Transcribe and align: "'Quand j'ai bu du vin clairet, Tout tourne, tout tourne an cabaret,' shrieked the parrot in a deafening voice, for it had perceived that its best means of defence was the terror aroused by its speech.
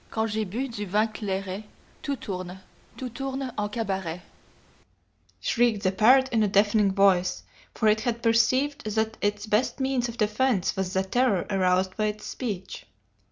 "'Quand 0.09 0.25
j'ai 0.31 0.43
bu 0.45 0.67
du 0.67 0.83
vin 0.87 1.05
clairet, 1.07 1.63
Tout 2.01 2.15
tourne, 2.19 2.59
tout 2.97 3.09
tourne 3.13 3.53
an 3.55 3.69
cabaret,' 3.69 4.23
shrieked 5.39 5.83
the 5.83 5.91
parrot 5.91 6.27
in 6.29 6.41
a 6.41 6.47
deafening 6.47 6.91
voice, 6.91 7.43
for 7.75 7.87
it 7.87 8.01
had 8.01 8.23
perceived 8.23 8.83
that 8.95 9.15
its 9.21 9.45
best 9.45 9.79
means 9.79 10.09
of 10.09 10.17
defence 10.17 10.75
was 10.75 10.93
the 10.93 11.03
terror 11.03 11.45
aroused 11.51 11.95
by 11.97 12.05
its 12.05 12.25
speech. 12.25 12.87